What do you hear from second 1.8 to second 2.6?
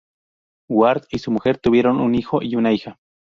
un hijo y